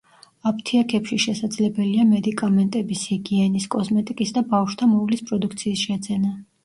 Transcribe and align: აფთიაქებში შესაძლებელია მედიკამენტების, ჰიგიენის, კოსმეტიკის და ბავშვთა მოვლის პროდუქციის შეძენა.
აფთიაქებში 0.51 1.17
შესაძლებელია 1.25 2.07
მედიკამენტების, 2.13 3.03
ჰიგიენის, 3.13 3.67
კოსმეტიკის 3.77 4.35
და 4.39 4.45
ბავშვთა 4.55 4.93
მოვლის 4.95 5.23
პროდუქციის 5.29 5.85
შეძენა. 5.91 6.35